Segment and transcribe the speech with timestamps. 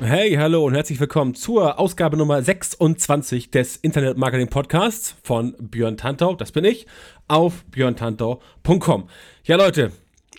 [0.00, 5.96] Hey, hallo und herzlich willkommen zur Ausgabe Nummer 26 des Internet Marketing Podcasts von Björn
[5.96, 6.86] Tantau, das bin ich,
[7.28, 9.08] auf björntantau.com.
[9.44, 9.92] Ja, Leute,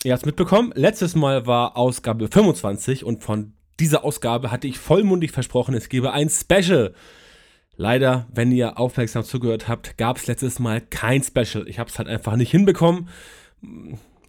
[0.03, 4.77] ihr habt es mitbekommen, letztes Mal war Ausgabe 25 und von dieser Ausgabe hatte ich
[4.77, 6.93] vollmundig versprochen, es gebe ein Special.
[7.77, 11.67] Leider, wenn ihr aufmerksam zugehört habt, gab es letztes Mal kein Special.
[11.67, 13.09] Ich habe es halt einfach nicht hinbekommen,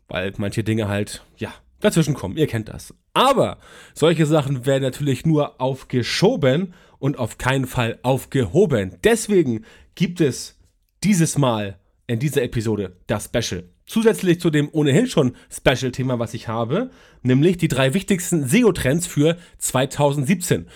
[0.09, 2.37] weil manche Dinge halt, ja, dazwischen kommen.
[2.37, 2.95] Ihr kennt das.
[3.17, 3.57] Aber
[3.95, 8.99] solche Sachen werden natürlich nur aufgeschoben und auf keinen Fall aufgehoben.
[9.05, 10.59] Deswegen gibt es
[11.03, 13.65] dieses Mal in dieser Episode das Special.
[13.87, 16.91] Zusätzlich zu dem ohnehin schon Special-Thema, was ich habe,
[17.23, 20.67] nämlich die drei wichtigsten SEO-Trends für 2017.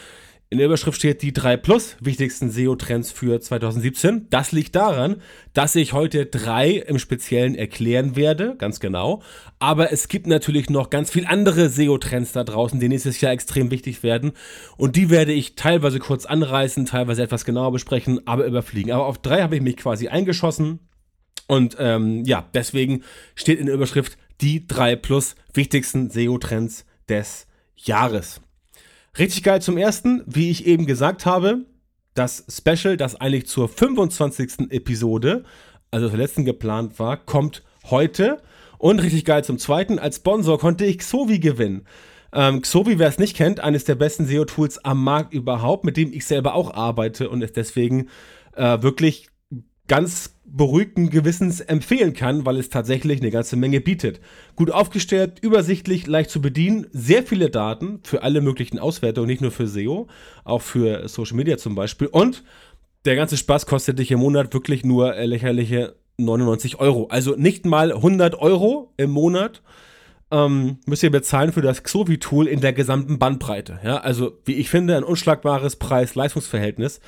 [0.53, 4.27] In der Überschrift steht die 3 Plus wichtigsten SEO-Trends für 2017.
[4.31, 9.23] Das liegt daran, dass ich heute drei im Speziellen erklären werde, ganz genau.
[9.61, 13.71] Aber es gibt natürlich noch ganz viel andere SEO-Trends da draußen, die nächstes Jahr extrem
[13.71, 14.33] wichtig werden.
[14.77, 18.91] Und die werde ich teilweise kurz anreißen, teilweise etwas genauer besprechen, aber überfliegen.
[18.91, 20.81] Aber auf drei habe ich mich quasi eingeschossen.
[21.47, 23.05] Und ähm, ja, deswegen
[23.37, 28.41] steht in der Überschrift die 3 Plus wichtigsten SEO-Trends des Jahres.
[29.19, 31.65] Richtig geil zum ersten, wie ich eben gesagt habe,
[32.15, 34.71] das Special, das eigentlich zur 25.
[34.71, 35.45] Episode,
[35.91, 38.43] also zur letzten geplant war, kommt heute.
[38.79, 41.87] Und richtig geil zum zweiten, als Sponsor konnte ich Xovi gewinnen.
[42.33, 46.13] Ähm, Xovi, wer es nicht kennt, eines der besten SEO-Tools am Markt überhaupt, mit dem
[46.13, 48.09] ich selber auch arbeite und es deswegen
[48.55, 49.30] äh, wirklich
[49.91, 54.21] ganz beruhigten Gewissens empfehlen kann, weil es tatsächlich eine ganze Menge bietet.
[54.55, 59.51] Gut aufgestellt, übersichtlich, leicht zu bedienen, sehr viele Daten für alle möglichen Auswertungen, nicht nur
[59.51, 60.07] für SEO,
[60.45, 62.07] auch für Social Media zum Beispiel.
[62.07, 62.45] Und
[63.05, 67.09] der ganze Spaß kostet dich im Monat wirklich nur lächerliche 99 Euro.
[67.09, 69.61] Also nicht mal 100 Euro im Monat
[70.31, 73.81] ähm, müsst ihr bezahlen für das Xovi-Tool in der gesamten Bandbreite.
[73.83, 77.01] Ja, also wie ich finde, ein unschlagbares Preis-Leistungsverhältnis.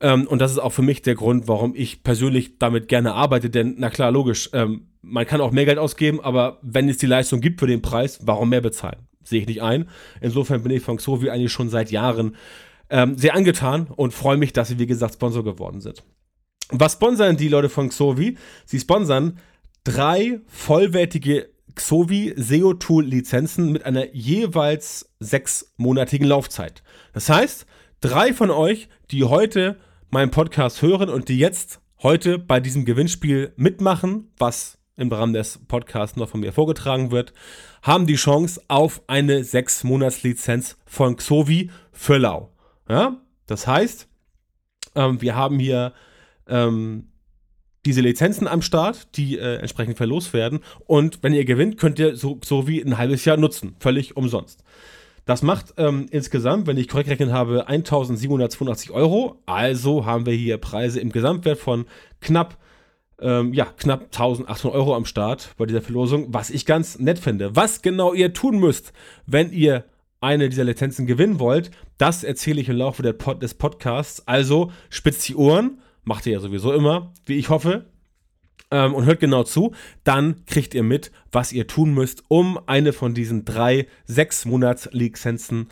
[0.00, 3.50] Ähm, und das ist auch für mich der Grund, warum ich persönlich damit gerne arbeite.
[3.50, 7.06] Denn, na klar, logisch, ähm, man kann auch mehr Geld ausgeben, aber wenn es die
[7.06, 9.06] Leistung gibt für den Preis, warum mehr bezahlen?
[9.22, 9.88] Sehe ich nicht ein.
[10.20, 12.36] Insofern bin ich von Xovi eigentlich schon seit Jahren
[12.88, 16.02] ähm, sehr angetan und freue mich, dass sie, wie gesagt, Sponsor geworden sind.
[16.70, 18.36] Was sponsern die Leute von Xovi?
[18.64, 19.38] Sie sponsern
[19.84, 26.82] drei vollwertige Xovi SEO Tool Lizenzen mit einer jeweils sechsmonatigen Laufzeit.
[27.12, 27.66] Das heißt,
[28.00, 29.76] drei von euch, die heute
[30.10, 35.60] meinen Podcast hören und die jetzt heute bei diesem Gewinnspiel mitmachen, was im Rahmen des
[35.66, 37.32] Podcasts noch von mir vorgetragen wird,
[37.82, 42.52] haben die Chance auf eine 6-Monats-Lizenz von Xovi für Lau.
[42.88, 43.20] Ja?
[43.46, 44.08] Das heißt,
[44.96, 45.94] ähm, wir haben hier
[46.48, 47.08] ähm,
[47.86, 50.60] diese Lizenzen am Start, die äh, entsprechend verlost werden.
[50.86, 53.76] Und wenn ihr gewinnt, könnt ihr so, so wie ein halbes Jahr nutzen.
[53.78, 54.64] Völlig umsonst.
[55.24, 59.42] Das macht ähm, insgesamt, wenn ich korrekt rechnen habe, 1782 Euro.
[59.46, 61.86] Also haben wir hier Preise im Gesamtwert von
[62.20, 62.58] knapp,
[63.20, 67.54] ähm, ja, knapp 1800 Euro am Start bei dieser Verlosung, was ich ganz nett finde.
[67.54, 68.92] Was genau ihr tun müsst,
[69.26, 69.84] wenn ihr
[70.20, 74.26] eine dieser Lizenzen gewinnen wollt, das erzähle ich im Laufe Pod des Podcasts.
[74.26, 77.86] Also spitzt die Ohren, macht ihr ja sowieso immer, wie ich hoffe
[78.70, 79.72] ähm, und hört genau zu,
[80.04, 84.88] dann kriegt ihr mit, was ihr tun müsst, um eine von diesen drei sechs Monats
[84.92, 85.68] Lizenzen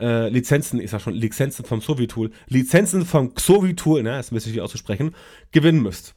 [0.00, 4.58] äh, Lizenzen, ich sag schon, Lizenzen vom Xovi-Tool, Lizenzen vom Xovi-Tool, ne, ist ein bisschen
[4.60, 5.14] auszusprechen,
[5.52, 6.14] gewinnen müsst.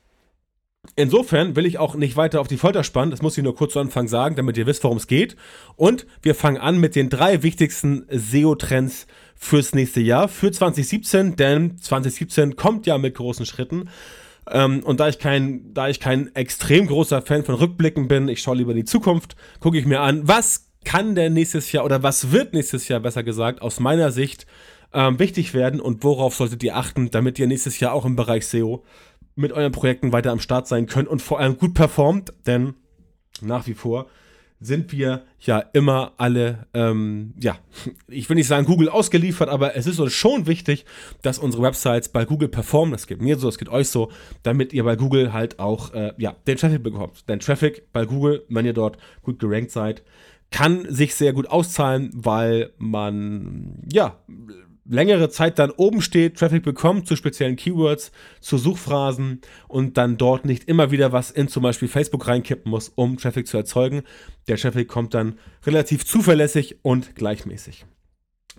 [0.96, 3.74] Insofern will ich auch nicht weiter auf die Folter spannen, das muss ich nur kurz
[3.74, 5.36] zu Anfang sagen, damit ihr wisst, worum es geht.
[5.76, 11.78] Und wir fangen an mit den drei wichtigsten SEO-Trends fürs nächste Jahr, für 2017, denn
[11.78, 13.90] 2017 kommt ja mit großen Schritten.
[14.52, 18.42] Ähm, und da ich kein, da ich kein extrem großer Fan von Rückblicken bin, ich
[18.42, 22.04] schaue lieber in die Zukunft, gucke ich mir an, was kann denn nächstes Jahr oder
[22.04, 24.46] was wird nächstes Jahr besser gesagt aus meiner Sicht
[24.94, 28.46] ähm, wichtig werden und worauf solltet ihr achten, damit ihr nächstes Jahr auch im Bereich
[28.48, 28.84] SEO
[29.36, 32.76] mit euren Projekten weiter am Start sein könnt und vor allem gut performt, denn
[33.42, 34.08] nach wie vor
[34.60, 37.58] sind wir ja immer alle, ähm, ja,
[38.08, 40.86] ich will nicht sagen Google ausgeliefert, aber es ist uns schon wichtig,
[41.22, 42.94] dass unsere Websites bei Google performen.
[42.94, 44.12] Das geht mir so, das geht euch so,
[44.44, 47.28] damit ihr bei Google halt auch, äh, ja, den Traffic bekommt.
[47.30, 50.04] Denn Traffic bei Google, wenn ihr dort gut gerankt seid,
[50.52, 54.20] kann sich sehr gut auszahlen, weil man, ja,
[54.88, 60.46] längere Zeit dann oben steht, Traffic bekommt zu speziellen Keywords, zu Suchphrasen und dann dort
[60.46, 64.04] nicht immer wieder was in zum Beispiel Facebook reinkippen muss, um Traffic zu erzeugen.
[64.48, 67.86] Der Traffic kommt dann relativ zuverlässig und gleichmäßig.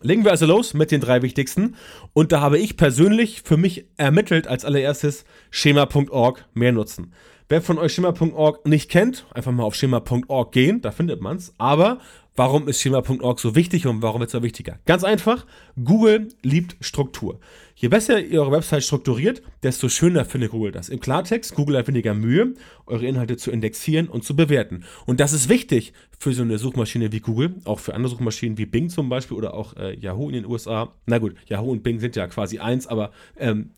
[0.03, 1.77] Legen wir also los mit den drei wichtigsten.
[2.13, 7.15] Und da habe ich persönlich für mich ermittelt als allererstes schema.org mehr nutzen.
[7.49, 11.55] Wer von euch schema.org nicht kennt, einfach mal auf schema.org gehen, da findet man es.
[11.59, 12.01] Aber
[12.37, 14.79] warum ist schema.org so wichtig und warum wird es so wichtiger?
[14.85, 15.47] Ganz einfach,
[15.83, 17.41] Google liebt Struktur.
[17.75, 20.89] Je besser ihr eure Website strukturiert, desto schöner findet Google das.
[20.89, 22.55] Im Klartext, Google hat weniger Mühe,
[22.87, 24.85] eure Inhalte zu indexieren und zu bewerten.
[25.05, 28.67] Und das ist wichtig für so eine Suchmaschine wie Google, auch für andere Suchmaschinen wie
[28.67, 30.95] Bing zum Beispiel oder auch äh, Yahoo in den USA.
[31.07, 33.71] Na gut, Yahoo und Bing sind ja quasi eins, aber ähm,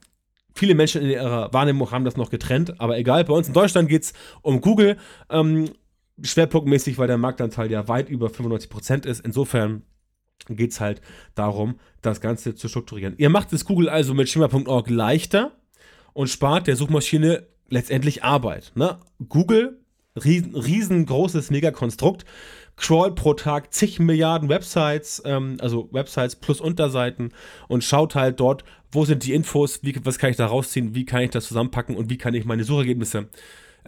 [0.58, 3.24] Viele Menschen in ihrer Wahrnehmung haben das noch getrennt, aber egal.
[3.24, 4.12] Bei uns in Deutschland geht es
[4.42, 4.96] um Google.
[5.30, 5.66] Ähm,
[6.22, 9.24] schwerpunktmäßig, weil der Marktanteil ja weit über 95% ist.
[9.24, 9.82] Insofern
[10.48, 11.00] geht es halt
[11.34, 13.14] darum, das Ganze zu strukturieren.
[13.18, 15.52] Ihr macht es Google also mit schema.org leichter
[16.12, 18.72] und spart der Suchmaschine letztendlich Arbeit.
[18.74, 18.98] Ne?
[19.28, 19.80] Google,
[20.16, 22.24] riesen, riesengroßes Megakonstrukt,
[22.76, 27.32] crawlt pro Tag zig Milliarden Websites, ähm, also Websites plus Unterseiten
[27.66, 31.04] und schaut halt dort, wo sind die Infos, wie, was kann ich da rausziehen, wie
[31.04, 33.28] kann ich das zusammenpacken und wie kann ich meine Suchergebnisse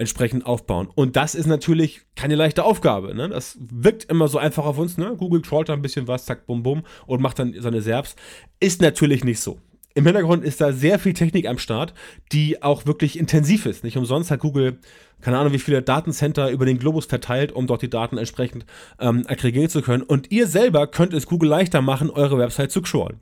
[0.01, 0.89] entsprechend aufbauen.
[0.95, 3.15] Und das ist natürlich keine leichte Aufgabe.
[3.15, 3.29] Ne?
[3.29, 4.97] Das wirkt immer so einfach auf uns.
[4.97, 5.15] Ne?
[5.17, 8.17] Google crawlt da ein bisschen was, zack, bum, bum und macht dann seine Serbs.
[8.59, 9.59] Ist natürlich nicht so.
[9.95, 11.95] Im Hintergrund ist da sehr viel Technik am Start,
[12.33, 13.83] die auch wirklich intensiv ist.
[13.83, 14.79] Nicht umsonst hat Google,
[15.21, 18.65] keine Ahnung, wie viele Datencenter über den Globus verteilt, um dort die Daten entsprechend
[19.01, 20.05] ähm, aggregieren zu können.
[20.05, 23.21] Und ihr selber könnt es Google leichter machen, eure Website zu crawlen.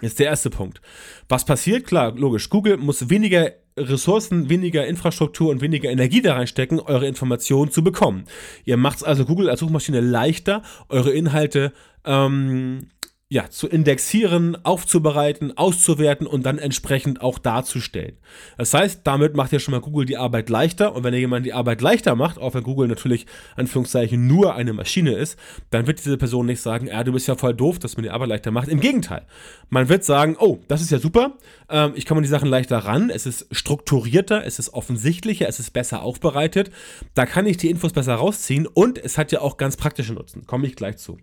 [0.00, 0.80] Ist der erste Punkt.
[1.28, 1.86] Was passiert?
[1.86, 2.50] Klar, logisch.
[2.50, 8.24] Google muss weniger Ressourcen, weniger Infrastruktur und weniger Energie da reinstecken, eure Informationen zu bekommen.
[8.64, 11.72] Ihr macht es also Google als Suchmaschine leichter, eure Inhalte
[12.04, 12.88] ähm,
[13.30, 18.18] ja, zu indexieren, aufzubereiten, auszuwerten und dann entsprechend auch darzustellen.
[18.58, 21.46] Das heißt, damit macht ihr schon mal Google die Arbeit leichter und wenn ihr jemand
[21.46, 23.26] die Arbeit leichter macht, auch wenn Google natürlich
[23.56, 25.38] Anführungszeichen nur eine Maschine ist,
[25.70, 28.10] dann wird diese Person nicht sagen, ja, du bist ja voll doof, dass man die
[28.10, 28.68] Arbeit leichter macht.
[28.68, 29.26] Im Gegenteil.
[29.70, 31.38] Man wird sagen, oh, das ist ja super,
[31.70, 35.58] ähm, ich komme an die Sachen leichter ran, es ist strukturierter, es ist offensichtlicher, es
[35.58, 36.70] ist besser aufbereitet,
[37.14, 40.46] da kann ich die Infos besser rausziehen und es hat ja auch ganz praktische Nutzen.
[40.46, 41.16] Komme ich gleich zu.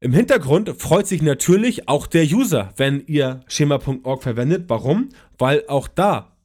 [0.00, 4.66] Im Hintergrund freut sich natürlich auch der User, wenn ihr schema.org verwendet.
[4.68, 5.08] Warum?
[5.38, 6.36] Weil auch da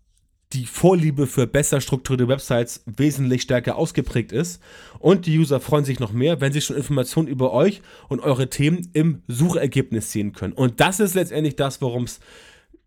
[0.54, 4.60] die Vorliebe für besser strukturierte Websites wesentlich stärker ausgeprägt ist.
[4.98, 8.50] Und die User freuen sich noch mehr, wenn sie schon Informationen über euch und eure
[8.50, 10.54] Themen im Suchergebnis sehen können.
[10.54, 12.22] Und das ist letztendlich das, worum es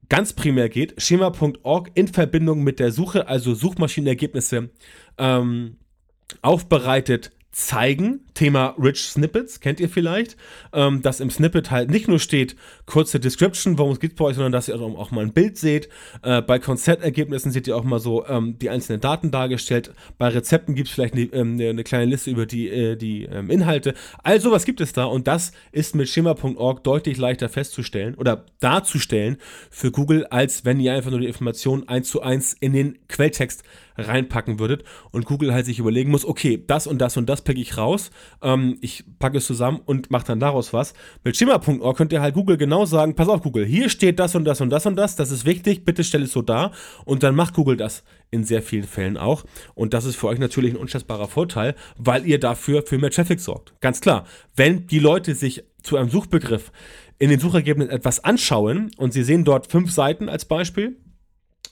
[0.09, 1.01] ganz primär geht.
[1.01, 4.71] Schema.org in Verbindung mit der Suche, also Suchmaschinenergebnisse,
[5.19, 5.77] ähm,
[6.43, 8.21] aufbereitet zeigen.
[8.35, 10.37] Thema Rich Snippets, kennt ihr vielleicht,
[10.75, 12.55] ähm, dass im Snippet halt nicht nur steht,
[12.85, 15.89] kurze Description, worum es geht bei euch, sondern dass ihr auch mal ein Bild seht.
[16.23, 19.91] Äh, bei Konzertergebnissen seht ihr auch mal so ähm, die einzelnen Daten dargestellt.
[20.19, 23.49] Bei Rezepten gibt es vielleicht eine, ähm, eine, kleine Liste über die, äh, die ähm,
[23.49, 23.95] Inhalte.
[24.23, 29.39] All sowas gibt es da und das ist mit schema.org deutlich leichter festzustellen oder darzustellen
[29.71, 33.65] für Google, als wenn ihr einfach nur die Informationen eins zu eins in den Quelltext
[33.97, 37.61] reinpacken würdet und Google halt sich überlegen muss, okay, das und das und das packe
[37.61, 38.11] ich raus,
[38.43, 40.95] ähm, ich packe es zusammen und mache dann daraus was.
[41.25, 44.45] Mit schema.org könnt ihr halt Google genau sagen, pass auf Google, hier steht das und
[44.45, 46.73] das und das und das, das ist wichtig, bitte stell es so dar
[47.05, 49.45] und dann macht Google das in sehr vielen Fällen auch
[49.75, 53.41] und das ist für euch natürlich ein unschätzbarer Vorteil, weil ihr dafür für mehr Traffic
[53.41, 53.75] sorgt.
[53.81, 56.73] Ganz klar, wenn die Leute sich zu einem Suchbegriff
[57.19, 60.97] in den Suchergebnissen etwas anschauen und sie sehen dort fünf Seiten als Beispiel,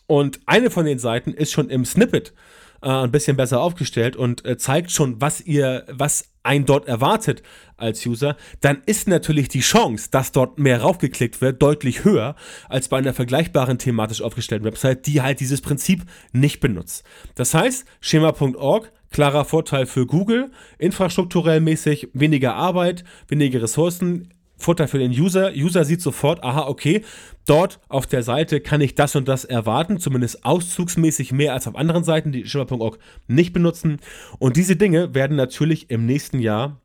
[0.07, 2.35] und eine von den Seiten ist schon im Snippet
[2.83, 7.43] äh, ein bisschen besser aufgestellt und äh, zeigt schon, was ihr, was ein dort erwartet
[7.77, 12.37] als User, dann ist natürlich die Chance, dass dort mehr raufgeklickt wird, deutlich höher
[12.69, 17.05] als bei einer vergleichbaren thematisch aufgestellten Website, die halt dieses Prinzip nicht benutzt.
[17.35, 24.99] Das heißt, schema.org klarer Vorteil für Google, infrastrukturell mäßig weniger Arbeit, weniger Ressourcen, Vorteil für
[24.99, 25.53] den User.
[25.55, 27.03] User sieht sofort, aha, okay,
[27.47, 31.77] dort auf der Seite kann ich das und das erwarten, zumindest auszugsmäßig mehr als auf
[31.77, 33.99] anderen Seiten, die Schimmer.org nicht benutzen.
[34.39, 36.81] Und diese Dinge werden natürlich im nächsten Jahr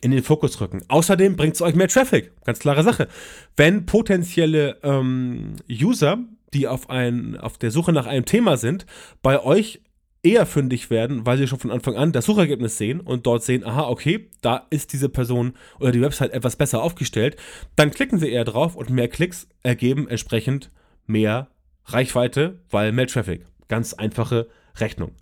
[0.00, 0.82] in den Fokus rücken.
[0.88, 2.32] Außerdem bringt es euch mehr Traffic.
[2.44, 3.08] Ganz klare Sache.
[3.56, 6.18] Wenn potenzielle ähm, User,
[6.54, 8.86] die auf, ein, auf der Suche nach einem Thema sind,
[9.22, 9.80] bei euch
[10.22, 13.64] eher fündig werden, weil sie schon von Anfang an das Suchergebnis sehen und dort sehen,
[13.64, 17.36] aha, okay, da ist diese Person oder die Website etwas besser aufgestellt,
[17.76, 20.70] dann klicken sie eher drauf und mehr Klicks ergeben entsprechend
[21.06, 21.48] mehr
[21.86, 23.46] Reichweite, weil mehr Traffic.
[23.68, 25.12] Ganz einfache Rechnung.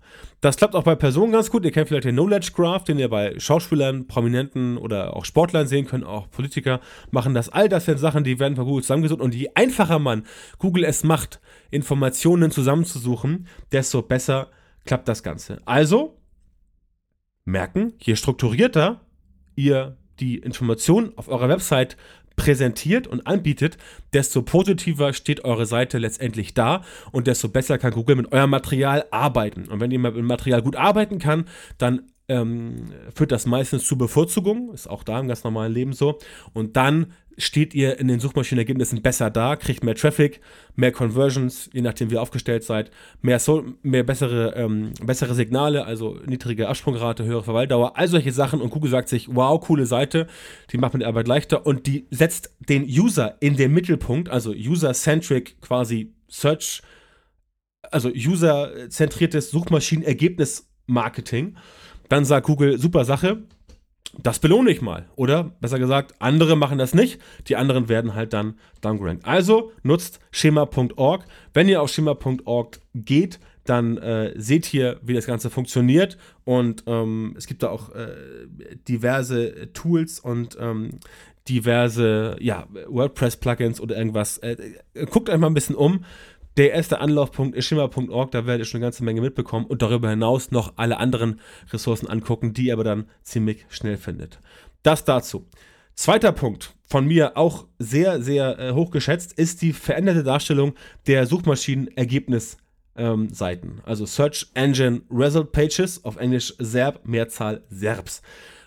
[0.41, 1.65] Das klappt auch bei Personen ganz gut.
[1.65, 5.85] Ihr kennt vielleicht den Knowledge Graph, den ihr bei Schauspielern, Prominenten oder auch Sportlern sehen
[5.85, 6.05] könnt.
[6.05, 6.79] Auch Politiker
[7.11, 7.49] machen das.
[7.49, 9.21] All das sind Sachen, die werden von Google zusammengesucht.
[9.21, 10.23] Und je einfacher man
[10.57, 11.39] Google es macht,
[11.71, 14.49] Informationen zusammenzusuchen, desto besser
[14.85, 15.61] klappt das Ganze.
[15.65, 16.17] Also
[17.45, 19.01] merken, je strukturierter
[19.55, 21.97] ihr die Informationen auf eurer Website
[22.35, 23.77] präsentiert und anbietet,
[24.13, 29.05] desto positiver steht eure Seite letztendlich da und desto besser kann Google mit eurem Material
[29.11, 29.67] arbeiten.
[29.67, 31.45] Und wenn jemand mit Material gut arbeiten kann,
[31.77, 36.19] dann ähm, führt das meistens zu Bevorzugung, ist auch da im ganz normalen Leben so.
[36.53, 40.41] Und dann steht ihr in den Suchmaschinenergebnissen besser da, kriegt mehr Traffic,
[40.75, 45.85] mehr Conversions, je nachdem wie ihr aufgestellt seid, mehr, so mehr bessere, ähm, bessere Signale,
[45.85, 50.27] also niedrige Absprungrate, höhere Verweildauer, all solche Sachen und Google sagt sich, wow, coole Seite,
[50.71, 54.51] die macht mir die Arbeit leichter und die setzt den User in den Mittelpunkt, also
[54.51, 56.81] User-Centric quasi Search,
[57.91, 61.55] also user-zentriertes Suchmaschinenergebnis-Marketing.
[62.09, 63.43] Dann sagt Google, super Sache,
[64.17, 65.07] das belohne ich mal.
[65.15, 67.19] Oder besser gesagt, andere machen das nicht.
[67.47, 69.25] Die anderen werden halt dann downgerankt.
[69.25, 71.25] Also nutzt schema.org.
[71.53, 76.17] Wenn ihr auf schema.org geht, dann äh, seht ihr, wie das Ganze funktioniert.
[76.43, 78.15] Und ähm, es gibt da auch äh,
[78.87, 80.99] diverse Tools und ähm,
[81.47, 84.39] diverse ja, WordPress-Plugins oder irgendwas.
[84.39, 84.57] Äh,
[85.11, 86.03] guckt euch mal ein bisschen um.
[86.59, 90.09] Der erste Anlaufpunkt ist schimmer.org, da werdet ihr schon eine ganze Menge mitbekommen und darüber
[90.09, 91.39] hinaus noch alle anderen
[91.71, 94.41] Ressourcen angucken, die ihr aber dann ziemlich schnell findet.
[94.83, 95.47] Das dazu.
[95.95, 100.73] Zweiter Punkt, von mir auch sehr, sehr äh, hoch geschätzt, ist die veränderte Darstellung
[101.07, 102.57] der Suchmaschinenergebnisseiten.
[102.97, 108.21] Ähm, also Search Engine Result Pages, auf Englisch SERP, Mehrzahl SERPs.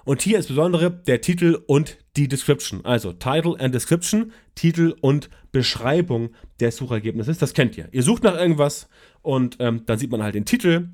[0.05, 2.85] Und hier insbesondere der Titel und die Description.
[2.85, 6.31] Also Title and Description, Titel und Beschreibung
[6.61, 7.39] des Suchergebnisses.
[7.39, 7.89] Das kennt ihr.
[7.93, 8.89] Ihr sucht nach irgendwas
[9.23, 10.89] und ähm, dann sieht man halt den Titel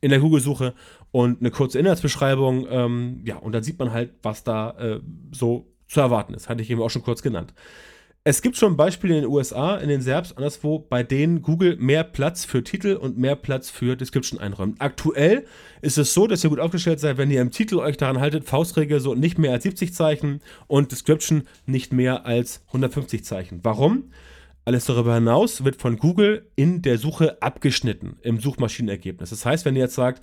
[0.00, 0.74] in der Google-Suche
[1.10, 2.66] und eine kurze Inhaltsbeschreibung.
[2.70, 5.00] Ähm, ja, und dann sieht man halt, was da äh,
[5.32, 6.48] so zu erwarten ist.
[6.48, 7.52] Hatte ich eben auch schon kurz genannt.
[8.22, 12.04] Es gibt schon Beispiele in den USA, in den Serbs, anderswo, bei denen Google mehr
[12.04, 14.76] Platz für Titel und mehr Platz für Description einräumt.
[14.78, 15.46] Aktuell
[15.80, 18.44] ist es so, dass ihr gut aufgestellt seid, wenn ihr im Titel euch daran haltet,
[18.44, 23.60] Faustregel so nicht mehr als 70 Zeichen und Description nicht mehr als 150 Zeichen.
[23.62, 24.10] Warum?
[24.66, 29.30] Alles darüber hinaus wird von Google in der Suche abgeschnitten im Suchmaschinenergebnis.
[29.30, 30.22] Das heißt, wenn ihr jetzt sagt,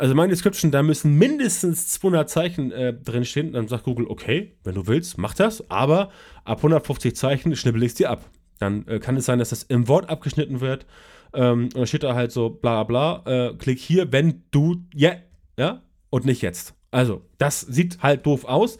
[0.00, 3.52] also meine Description, da müssen mindestens 200 Zeichen äh, drinstehen.
[3.52, 5.70] Dann sagt Google, okay, wenn du willst, mach das.
[5.70, 6.10] Aber
[6.44, 8.24] ab 150 Zeichen schnibbel ich es dir ab.
[8.58, 10.86] Dann äh, kann es sein, dass das im Wort abgeschnitten wird.
[11.34, 14.76] Ähm, und dann steht da halt so, bla bla bla, äh, klick hier, wenn du,
[14.94, 15.20] ja, yeah,
[15.58, 16.74] ja, und nicht jetzt.
[16.90, 18.78] Also, das sieht halt doof aus.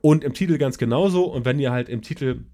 [0.00, 1.24] Und im Titel ganz genauso.
[1.26, 2.44] Und wenn ihr halt im Titel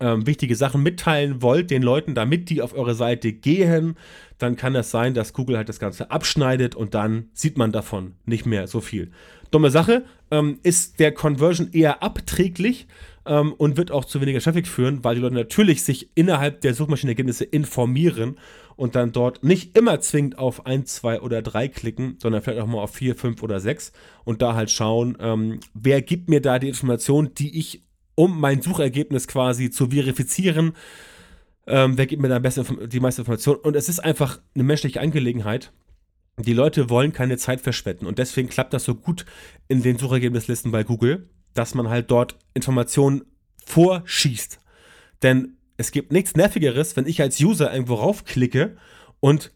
[0.00, 3.96] ähm, wichtige Sachen mitteilen wollt, den Leuten, damit die auf eure Seite gehen,
[4.38, 8.14] dann kann es sein, dass Google halt das Ganze abschneidet und dann sieht man davon
[8.24, 9.10] nicht mehr so viel.
[9.50, 12.86] Dumme Sache, ähm, ist der Conversion eher abträglich
[13.26, 16.74] ähm, und wird auch zu weniger Traffic führen, weil die Leute natürlich sich innerhalb der
[16.74, 18.38] Suchmaschinenergebnisse informieren
[18.76, 22.66] und dann dort nicht immer zwingend auf 1, 2 oder 3 klicken, sondern vielleicht auch
[22.66, 23.92] mal auf 4, 5 oder 6
[24.24, 27.82] und da halt schauen, ähm, wer gibt mir da die Information, die ich
[28.18, 30.72] um mein Suchergebnis quasi zu verifizieren.
[31.68, 33.54] Ähm, wer gibt mir da beste, die meiste Information?
[33.54, 35.72] Und es ist einfach eine menschliche Angelegenheit.
[36.36, 39.24] Die Leute wollen keine Zeit verschwenden und deswegen klappt das so gut
[39.68, 43.22] in den Suchergebnislisten bei Google, dass man halt dort Informationen
[43.64, 44.58] vorschießt.
[45.22, 48.76] Denn es gibt nichts Nervigeres, wenn ich als User irgendwo raufklicke
[49.20, 49.52] und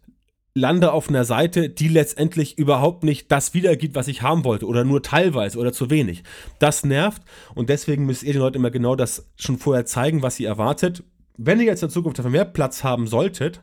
[0.54, 4.84] lande auf einer Seite, die letztendlich überhaupt nicht das wiedergibt, was ich haben wollte oder
[4.84, 6.24] nur teilweise oder zu wenig.
[6.58, 7.22] Das nervt
[7.54, 11.04] und deswegen müsst ihr den Leuten immer genau das schon vorher zeigen, was ihr erwartet.
[11.38, 13.62] Wenn ihr jetzt in Zukunft dafür mehr Platz haben solltet,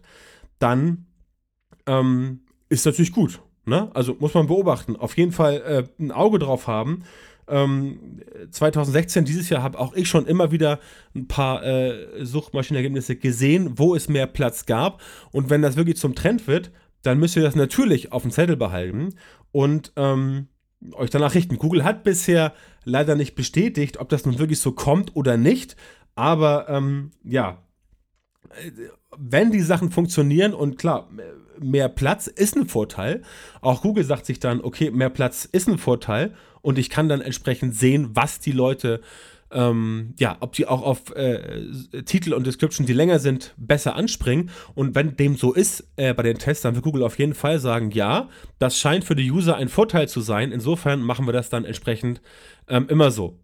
[0.57, 1.05] dann
[1.85, 3.41] ähm, ist natürlich gut.
[3.65, 3.91] Ne?
[3.93, 4.95] Also muss man beobachten.
[4.95, 5.61] Auf jeden Fall
[5.99, 7.03] äh, ein Auge drauf haben
[7.49, 10.79] ähm, 2016, dieses Jahr, habe auch ich schon immer wieder
[11.15, 15.01] ein paar äh, Suchmaschinenergebnisse gesehen, wo es mehr Platz gab.
[15.31, 18.57] Und wenn das wirklich zum Trend wird, dann müsst ihr das natürlich auf dem Zettel
[18.57, 19.15] behalten
[19.51, 20.47] und ähm,
[20.93, 21.57] euch danach richten.
[21.57, 22.53] Google hat bisher
[22.83, 25.75] leider nicht bestätigt, ob das nun wirklich so kommt oder nicht.
[26.15, 27.63] Aber ähm, ja,
[29.17, 31.09] wenn die Sachen funktionieren und klar,
[31.59, 33.21] mehr Platz ist ein Vorteil.
[33.61, 37.21] Auch Google sagt sich dann, okay, mehr Platz ist ein Vorteil und ich kann dann
[37.21, 39.01] entsprechend sehen, was die Leute,
[39.51, 41.65] ähm, ja, ob die auch auf äh,
[42.05, 44.51] Titel und Description, die länger sind, besser anspringen.
[44.75, 47.59] Und wenn dem so ist äh, bei den Tests, dann wird Google auf jeden Fall
[47.59, 50.51] sagen, ja, das scheint für die User ein Vorteil zu sein.
[50.51, 52.21] Insofern machen wir das dann entsprechend
[52.67, 53.39] ähm, immer so.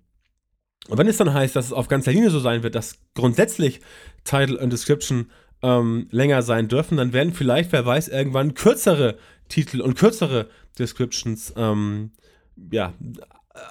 [0.88, 3.82] Und wenn es dann heißt, dass es auf ganzer Linie so sein wird, dass grundsätzlich
[4.24, 5.32] Title und Description
[5.64, 9.18] ähm, länger sein dürfen, dann werden vielleicht, wer weiß, irgendwann kürzere
[9.50, 12.12] Titel und kürzere Descriptions ähm,
[12.72, 12.94] ja,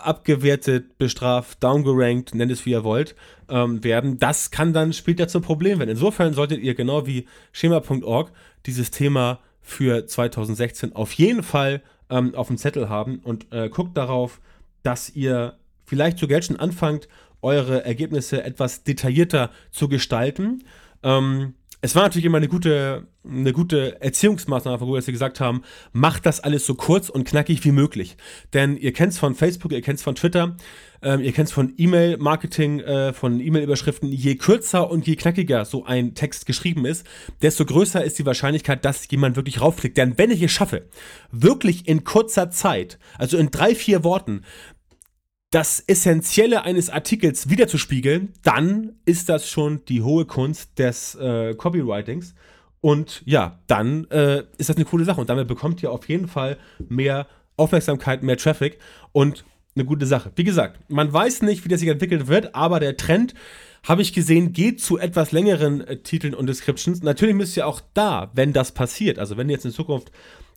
[0.03, 3.15] abgewertet, bestraft, downgerankt, nennt es wie ihr wollt,
[3.49, 4.19] ähm, werden.
[4.19, 5.91] Das kann dann später zum Problem werden.
[5.91, 8.33] Insofern solltet ihr genau wie schema.org
[8.67, 13.97] dieses Thema für 2016 auf jeden Fall ähm, auf dem Zettel haben und äh, guckt
[13.97, 14.41] darauf,
[14.83, 17.09] dass ihr vielleicht sogar schon anfangt,
[17.43, 20.65] eure Ergebnisse etwas detaillierter zu gestalten.
[21.03, 25.39] Ähm, es war natürlich immer eine gute, eine gute Erziehungsmaßnahme von Google, dass sie gesagt
[25.39, 25.61] haben,
[25.93, 28.17] macht das alles so kurz und knackig wie möglich.
[28.55, 30.57] Denn ihr kennt es von Facebook, ihr kennt es von Twitter,
[31.03, 34.11] ähm, ihr kennt es von E-Mail-Marketing, äh, von E-Mail-Überschriften.
[34.11, 37.07] Je kürzer und je knackiger so ein Text geschrieben ist,
[37.43, 39.99] desto größer ist die Wahrscheinlichkeit, dass jemand wirklich raufklickt.
[39.99, 40.89] Denn wenn ich es schaffe,
[41.33, 44.41] wirklich in kurzer Zeit, also in drei, vier Worten,
[45.55, 52.35] das Essentielle eines Artikels wiederzuspiegeln, dann ist das schon die hohe Kunst des äh, Copywritings.
[52.81, 55.21] Und ja, dann äh, ist das eine coole Sache.
[55.21, 56.59] Und damit bekommt ihr auf jeden Fall
[56.89, 58.79] mehr Aufmerksamkeit, mehr Traffic
[59.13, 59.45] und
[59.77, 60.33] eine gute Sache.
[60.35, 63.33] Wie gesagt, man weiß nicht, wie das sich entwickelt wird, aber der Trend
[63.85, 67.05] habe ich gesehen, geht zu etwas längeren äh, Titeln und Descriptions.
[67.05, 70.11] Natürlich müsst ihr auch da, wenn das passiert, also wenn ihr jetzt in Zukunft,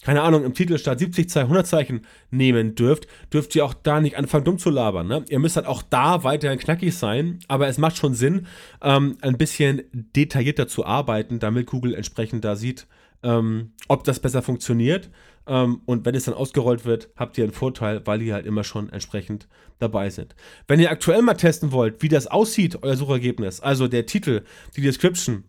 [0.08, 4.00] keine Ahnung, im Titel statt 70 Zeichen 100 Zeichen nehmen dürft, dürft ihr auch da
[4.00, 5.06] nicht anfangen dumm zu labern.
[5.06, 5.26] Ne?
[5.28, 8.48] Ihr müsst halt auch da weiterhin knackig sein, aber es macht schon Sinn,
[8.82, 12.88] ähm, ein bisschen detaillierter zu arbeiten, damit Google entsprechend da sieht,
[13.22, 15.10] ähm, ob das besser funktioniert.
[15.46, 18.64] Ähm, und wenn es dann ausgerollt wird, habt ihr einen Vorteil, weil ihr halt immer
[18.64, 20.36] schon entsprechend dabei sind.
[20.70, 24.46] Wenn ihr aktuell mal testen wollt, wie das aussieht, euer Suchergebnis, also der Titel,
[24.78, 25.44] die Description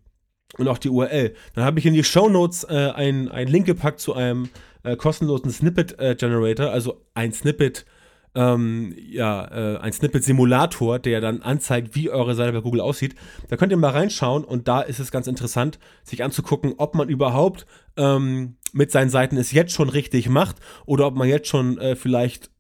[0.57, 4.01] und auch die URL, dann habe ich in die Show Notes äh, einen Link gepackt
[4.01, 4.49] zu einem
[4.83, 7.85] äh, kostenlosen Snippet äh, Generator, also ein Snippet
[8.35, 13.15] ähm, ja, äh, ein Snippet-Simulator, der dann anzeigt, wie eure Seite bei Google aussieht.
[13.49, 17.09] Da könnt ihr mal reinschauen und da ist es ganz interessant, sich anzugucken, ob man
[17.09, 21.79] überhaupt ähm, mit seinen Seiten es jetzt schon richtig macht oder ob man jetzt schon
[21.79, 22.51] äh, vielleicht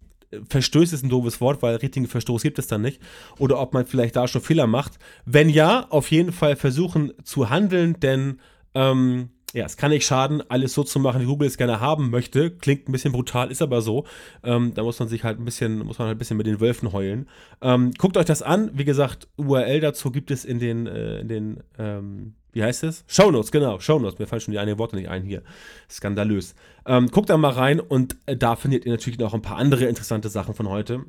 [0.49, 3.01] Verstößt ist ein doofes Wort, weil richtigen Verstoß gibt es dann nicht.
[3.39, 4.99] Oder ob man vielleicht da schon Fehler macht.
[5.25, 8.41] Wenn ja, auf jeden Fall versuchen zu handeln, denn
[8.75, 12.11] ähm, ja, es kann nicht schaden, alles so zu machen, wie Google es gerne haben
[12.11, 12.51] möchte.
[12.51, 14.05] Klingt ein bisschen brutal, ist aber so.
[14.43, 16.61] Ähm, da muss man sich halt ein bisschen, muss man halt ein bisschen mit den
[16.61, 17.29] Wölfen heulen.
[17.63, 18.71] Ähm, guckt euch das an.
[18.75, 23.05] Wie gesagt, URL dazu gibt es in den, äh, in den, ähm, wie heißt es?
[23.07, 24.19] Shownotes, genau, Shownotes.
[24.19, 25.43] Mir fallen schon die einigen Worte nicht ein hier.
[25.91, 26.55] Skandalös.
[26.87, 29.85] Ähm, guckt da mal rein und äh, da findet ihr natürlich noch ein paar andere
[29.85, 31.05] interessante Sachen von heute,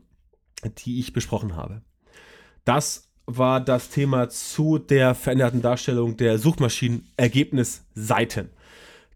[0.79, 1.81] die ich besprochen habe.
[2.65, 8.49] Das war das Thema zu der veränderten Darstellung der Suchmaschinenergebnisseiten.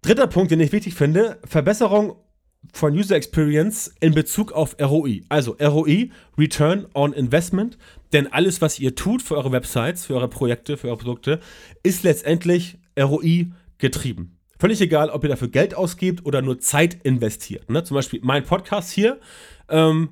[0.01, 2.15] Dritter Punkt, den ich wichtig finde, Verbesserung
[2.71, 5.21] von User Experience in Bezug auf ROI.
[5.29, 7.77] Also ROI, Return on Investment,
[8.13, 11.39] denn alles, was ihr tut für eure Websites, für eure Projekte, für eure Produkte,
[11.83, 13.47] ist letztendlich ROI
[13.77, 14.37] getrieben.
[14.59, 17.69] Völlig egal, ob ihr dafür Geld ausgibt oder nur Zeit investiert.
[17.69, 17.83] Ne?
[17.83, 19.19] Zum Beispiel mein Podcast hier
[19.67, 20.09] ähm,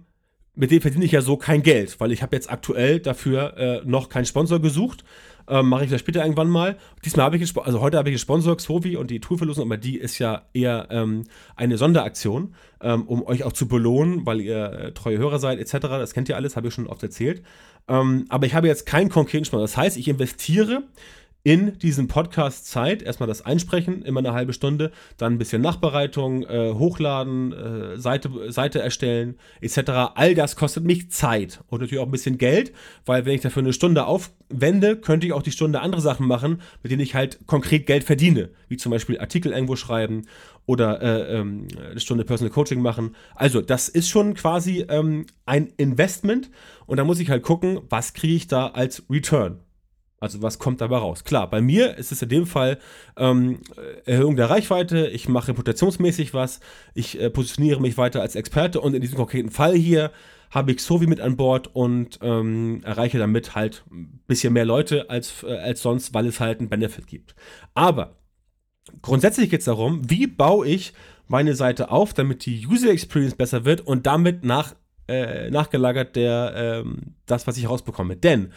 [0.55, 3.81] mit dem verdiene ich ja so kein Geld, weil ich habe jetzt aktuell dafür äh,
[3.85, 5.03] noch keinen Sponsor gesucht.
[5.51, 6.77] Ähm, Mache ich vielleicht später irgendwann mal.
[7.03, 10.17] Diesmal habe ich, also heute habe ich gesponsert, Xovi und die Toolverlosung, aber die ist
[10.17, 11.25] ja eher ähm,
[11.57, 15.73] eine Sonderaktion, ähm, um euch auch zu belohnen, weil ihr äh, treue Hörer seid, etc.
[15.81, 17.43] Das kennt ihr alles, habe ich schon oft erzählt.
[17.89, 19.65] Ähm, aber ich habe jetzt keinen konkreten Sponsor.
[19.65, 20.83] Das heißt, ich investiere
[21.43, 23.01] in diesem Podcast Zeit.
[23.01, 28.51] Erstmal das Einsprechen, immer eine halbe Stunde, dann ein bisschen Nachbereitung, äh, hochladen, äh, Seite,
[28.51, 30.13] Seite erstellen, etc.
[30.15, 32.73] All das kostet mich Zeit und natürlich auch ein bisschen Geld,
[33.05, 36.61] weil wenn ich dafür eine Stunde aufwende, könnte ich auch die Stunde andere Sachen machen,
[36.83, 40.23] mit denen ich halt konkret Geld verdiene, wie zum Beispiel Artikel irgendwo schreiben
[40.67, 43.15] oder äh, ähm, eine Stunde Personal Coaching machen.
[43.35, 46.51] Also das ist schon quasi ähm, ein Investment
[46.85, 49.59] und da muss ich halt gucken, was kriege ich da als Return.
[50.21, 51.23] Also was kommt dabei raus?
[51.23, 52.77] Klar, bei mir ist es in dem Fall
[53.17, 53.59] ähm,
[54.05, 56.59] Erhöhung der Reichweite, ich mache reputationsmäßig was,
[56.93, 60.11] ich äh, positioniere mich weiter als Experte und in diesem konkreten Fall hier
[60.51, 65.09] habe ich Sovi mit an Bord und ähm, erreiche damit halt ein bisschen mehr Leute
[65.09, 67.33] als, äh, als sonst, weil es halt einen Benefit gibt.
[67.73, 68.17] Aber
[69.01, 70.93] grundsätzlich geht es darum, wie baue ich
[71.27, 74.75] meine Seite auf, damit die User Experience besser wird und damit nach,
[75.07, 78.17] äh, nachgelagert der, ähm, das, was ich rausbekomme.
[78.17, 78.51] Denn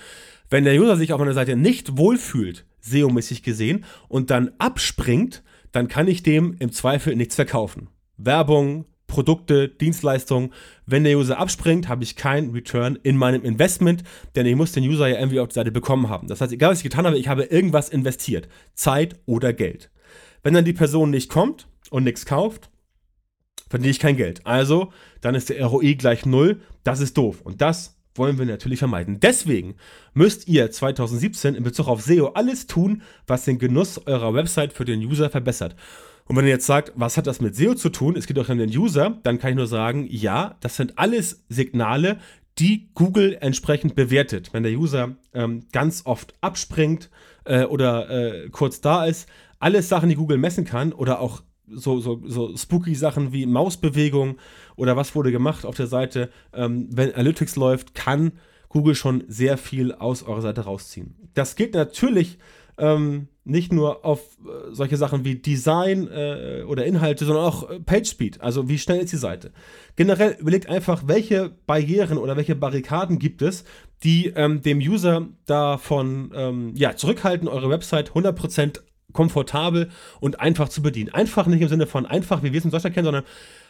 [0.51, 5.89] wenn der User sich auf einer Seite nicht wohlfühlt, SEO-mäßig gesehen, und dann abspringt, dann
[5.89, 7.89] kann ich dem im Zweifel nichts verkaufen.
[8.17, 10.53] Werbung, Produkte, Dienstleistungen.
[10.87, 14.03] Wenn der User abspringt, habe ich keinen Return in meinem Investment,
[14.35, 16.29] denn ich muss den User ja irgendwie auf die Seite bekommen haben.
[16.29, 18.49] Das heißt, egal was ich getan habe, ich habe irgendwas investiert.
[18.75, 19.91] Zeit oder Geld.
[20.43, 22.71] Wenn dann die Person nicht kommt und nichts kauft,
[23.69, 24.47] verdiene ich kein Geld.
[24.47, 26.61] Also, dann ist der ROI gleich null.
[26.83, 27.41] Das ist doof.
[27.43, 29.21] Und das wollen wir natürlich vermeiden.
[29.21, 29.77] Deswegen
[30.13, 34.85] müsst ihr 2017 in Bezug auf SEO alles tun, was den Genuss eurer Website für
[34.85, 35.77] den User verbessert.
[36.27, 38.17] Und wenn ihr jetzt sagt, was hat das mit SEO zu tun?
[38.17, 41.45] Es geht doch um den User, dann kann ich nur sagen, ja, das sind alles
[41.49, 42.19] Signale,
[42.59, 44.51] die Google entsprechend bewertet.
[44.53, 47.11] Wenn der User ähm, ganz oft abspringt
[47.45, 52.01] äh, oder äh, kurz da ist, alles Sachen, die Google messen kann oder auch so,
[52.01, 54.37] so, so spooky Sachen wie Mausbewegung
[54.77, 56.31] oder was wurde gemacht auf der Seite.
[56.53, 58.33] Ähm, wenn Analytics läuft, kann
[58.69, 61.15] Google schon sehr viel aus eurer Seite rausziehen.
[61.35, 62.39] Das gilt natürlich
[62.77, 67.79] ähm, nicht nur auf äh, solche Sachen wie Design äh, oder Inhalte, sondern auch äh,
[67.79, 69.53] Page Speed, also wie schnell ist die Seite.
[69.97, 73.65] Generell überlegt einfach, welche Barrieren oder welche Barrikaden gibt es,
[74.03, 78.81] die ähm, dem User davon ähm, ja, zurückhalten, eure Website 100%
[79.13, 79.91] komfortabel
[80.21, 81.13] und einfach zu bedienen.
[81.13, 83.25] Einfach nicht im Sinne von einfach, wie wir es in Deutschland kennen, sondern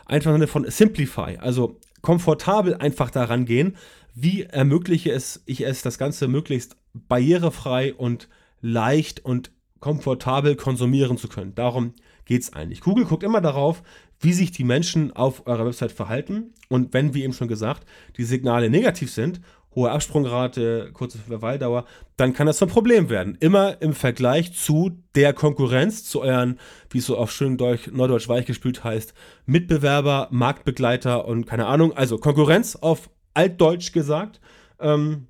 [0.07, 3.77] einfach im Sinne von Simplify, also komfortabel einfach daran gehen.
[4.15, 8.29] Wie ermögliche es ich es, das Ganze möglichst barrierefrei und
[8.61, 11.55] leicht und komfortabel konsumieren zu können.
[11.55, 11.93] Darum
[12.25, 12.81] geht es eigentlich.
[12.81, 13.83] Google guckt immer darauf,
[14.21, 16.55] wie sich die Menschen auf eurer Website verhalten.
[16.69, 19.41] Und wenn, wie eben schon gesagt, die Signale negativ sind,
[19.75, 21.85] hohe Absprungrate, kurze Verweildauer,
[22.17, 23.37] dann kann das zum Problem werden.
[23.41, 26.59] Immer im Vergleich zu der Konkurrenz, zu euren,
[26.91, 29.15] wie es so auf schön Deutsch, Norddeutsch weichgespült heißt,
[29.47, 31.93] Mitbewerber, Marktbegleiter und keine Ahnung.
[31.93, 34.41] Also Konkurrenz auf Altdeutsch gesagt.
[34.79, 35.27] Ähm,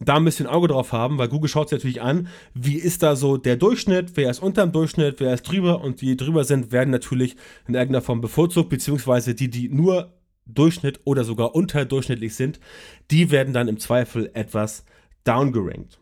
[0.00, 3.16] da ein bisschen Auge drauf haben, weil Google schaut sich natürlich an, wie ist da
[3.16, 6.72] so der Durchschnitt, wer ist unter dem Durchschnitt, wer ist drüber und die drüber sind,
[6.72, 10.12] werden natürlich in irgendeiner Form bevorzugt, beziehungsweise die, die nur
[10.46, 12.60] Durchschnitt oder sogar unterdurchschnittlich sind,
[13.10, 14.84] die werden dann im Zweifel etwas
[15.24, 15.98] downgerankt.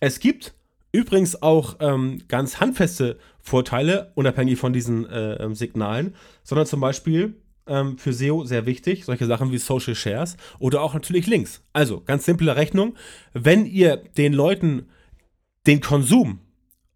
[0.00, 0.54] Es gibt
[0.92, 7.34] übrigens auch ähm, ganz handfeste Vorteile, unabhängig von diesen äh, ähm, Signalen, sondern zum Beispiel
[7.66, 11.62] ähm, für SEO sehr wichtig, solche Sachen wie Social Shares oder auch natürlich Links.
[11.72, 12.96] Also ganz simple Rechnung,
[13.32, 14.88] wenn ihr den Leuten
[15.66, 16.40] den Konsum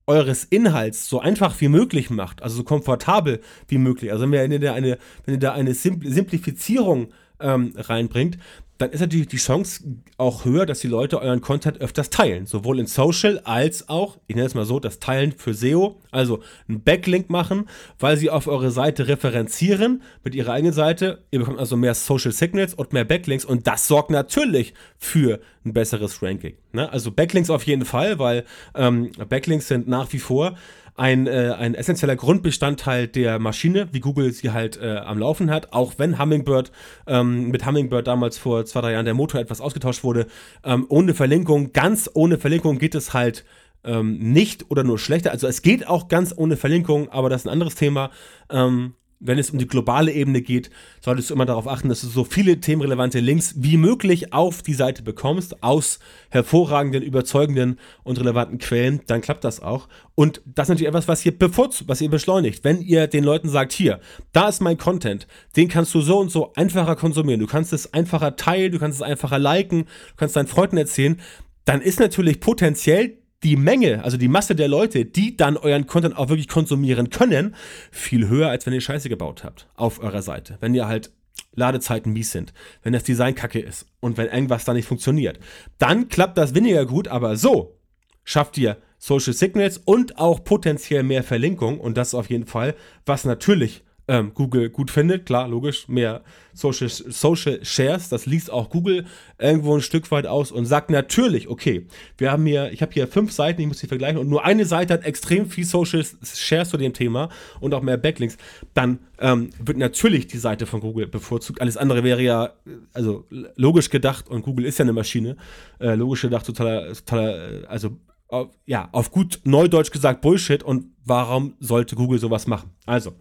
[0.06, 4.60] eures Inhalts so einfach wie möglich macht, also so komfortabel wie möglich, also wenn ihr
[4.60, 7.08] da eine, wenn ihr da eine Simplifizierung
[7.40, 8.38] ähm, reinbringt,
[8.78, 9.84] dann ist natürlich die Chance
[10.18, 12.46] auch höher, dass die Leute euren Content öfters teilen.
[12.46, 16.40] Sowohl in Social als auch, ich nenne es mal so, das Teilen für SEO, also
[16.68, 17.68] einen Backlink machen,
[17.98, 21.24] weil sie auf eure Seite referenzieren mit ihrer eigenen Seite.
[21.30, 25.72] Ihr bekommt also mehr Social Signals und mehr Backlinks und das sorgt natürlich für ein
[25.72, 26.54] besseres Ranking.
[26.72, 26.90] Ne?
[26.92, 28.44] Also Backlinks auf jeden Fall, weil
[28.74, 30.54] ähm, Backlinks sind nach wie vor
[30.96, 35.72] ein, äh, ein essentieller Grundbestandteil der Maschine, wie Google sie halt äh, am Laufen hat.
[35.72, 36.72] Auch wenn Hummingbird
[37.06, 40.26] ähm, mit Hummingbird damals vor zwei, drei Jahren der Motor etwas ausgetauscht wurde,
[40.64, 43.44] ähm, ohne Verlinkung, ganz ohne Verlinkung geht es halt
[43.84, 45.30] ähm, nicht oder nur schlechter.
[45.30, 48.10] Also es geht auch ganz ohne Verlinkung, aber das ist ein anderes Thema.
[48.50, 52.08] Ähm, wenn es um die globale Ebene geht, solltest du immer darauf achten, dass du
[52.08, 55.98] so viele themenrelevante Links wie möglich auf die Seite bekommst, aus
[56.28, 59.88] hervorragenden, überzeugenden und relevanten Quellen, dann klappt das auch.
[60.14, 62.64] Und das ist natürlich etwas, was ihr bevorzugt, was ihr beschleunigt.
[62.64, 64.00] Wenn ihr den Leuten sagt, hier,
[64.32, 65.26] da ist mein Content,
[65.56, 69.00] den kannst du so und so einfacher konsumieren, du kannst es einfacher teilen, du kannst
[69.00, 71.20] es einfacher liken, du kannst deinen Freunden erzählen,
[71.64, 76.16] dann ist natürlich potenziell die Menge, also die Masse der Leute, die dann euren Content
[76.16, 77.54] auch wirklich konsumieren können,
[77.90, 80.56] viel höher, als wenn ihr Scheiße gebaut habt auf eurer Seite.
[80.60, 81.12] Wenn ihr halt
[81.54, 85.38] Ladezeiten mies sind, wenn das Design kacke ist und wenn irgendwas da nicht funktioniert,
[85.78, 87.78] dann klappt das weniger gut, aber so
[88.24, 93.24] schafft ihr Social Signals und auch potenziell mehr Verlinkung und das auf jeden Fall, was
[93.24, 95.26] natürlich ähm, Google gut findet.
[95.26, 99.06] Klar, logisch, mehr Social, Social Shares, das liest auch Google
[99.38, 103.08] irgendwo ein Stück weit aus und sagt natürlich, okay, wir haben hier, ich habe hier
[103.08, 106.70] fünf Seiten, ich muss die vergleichen und nur eine Seite hat extrem viel Social Shares
[106.70, 107.28] zu dem Thema
[107.60, 108.38] und auch mehr Backlinks,
[108.74, 111.60] dann ähm, wird natürlich die Seite von Google bevorzugt.
[111.60, 112.52] Alles andere wäre ja,
[112.92, 115.36] also logisch gedacht und Google ist ja eine Maschine,
[115.80, 117.96] äh, logisch gedacht totaler, totaler also
[118.28, 122.70] auf, ja, auf gut Neudeutsch gesagt Bullshit und warum sollte Google sowas machen?
[122.84, 123.12] Also,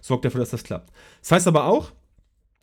[0.00, 0.90] sorgt dafür, dass das klappt.
[1.20, 1.92] Das heißt aber auch,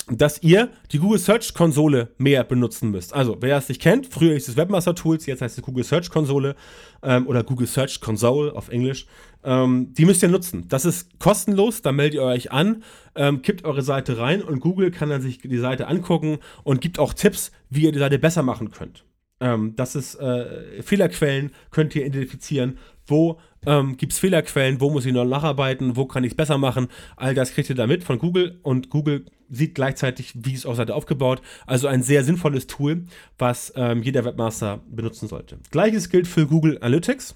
[0.09, 3.13] dass ihr die Google Search Konsole mehr benutzen müsst.
[3.13, 6.09] Also, wer es nicht kennt, früher hieß es Webmaster Tools, jetzt heißt es Google Search
[6.09, 6.55] Konsole
[7.03, 9.05] ähm, oder Google Search Console auf Englisch.
[9.43, 10.67] Ähm, die müsst ihr nutzen.
[10.69, 12.83] Das ist kostenlos, da meldet ihr euch an,
[13.15, 16.99] ähm, kippt eure Seite rein und Google kann dann sich die Seite angucken und gibt
[16.99, 19.03] auch Tipps, wie ihr die Seite besser machen könnt.
[19.39, 22.77] Ähm, das ist äh, Fehlerquellen, könnt ihr identifizieren.
[23.05, 24.79] Wo ähm, gibt es Fehlerquellen?
[24.79, 25.97] Wo muss ich noch nacharbeiten?
[25.97, 26.87] Wo kann ich es besser machen?
[27.17, 30.77] All das kriegt ihr da mit von Google und Google sieht gleichzeitig, wie es auf
[30.77, 31.41] Seite aufgebaut.
[31.65, 33.05] Also ein sehr sinnvolles Tool,
[33.37, 35.59] was ähm, jeder Webmaster benutzen sollte.
[35.69, 37.35] Gleiches gilt für Google Analytics.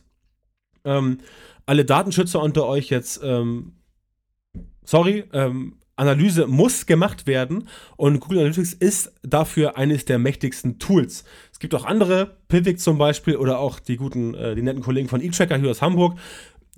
[0.85, 1.17] Ähm,
[1.65, 3.73] alle Datenschützer unter euch jetzt, ähm,
[4.83, 11.23] sorry, ähm, Analyse muss gemacht werden und Google Analytics ist dafür eines der mächtigsten Tools.
[11.51, 15.07] Es gibt auch andere, Pivik zum Beispiel oder auch die guten, äh, die netten Kollegen
[15.07, 16.17] von eTracker hier aus Hamburg.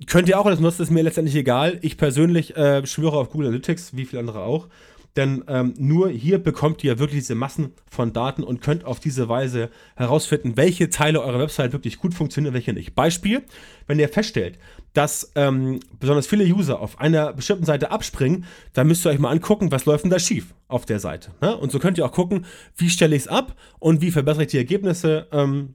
[0.06, 1.78] Könnt ihr auch alles nutzen, ist mir letztendlich egal.
[1.80, 4.68] Ich persönlich äh, schwöre auf Google Analytics, wie viele andere auch.
[5.16, 9.28] Denn ähm, nur hier bekommt ihr wirklich diese Massen von Daten und könnt auf diese
[9.28, 12.94] Weise herausfinden, welche Teile eurer Website wirklich gut funktionieren welche nicht.
[12.94, 13.42] Beispiel,
[13.86, 14.58] wenn ihr feststellt,
[14.92, 19.30] dass ähm, besonders viele User auf einer bestimmten Seite abspringen, dann müsst ihr euch mal
[19.30, 21.30] angucken, was läuft denn da schief auf der Seite.
[21.40, 21.56] Ne?
[21.56, 22.46] Und so könnt ihr auch gucken,
[22.76, 25.28] wie stelle ich es ab und wie verbessere ich die Ergebnisse.
[25.32, 25.74] Ähm,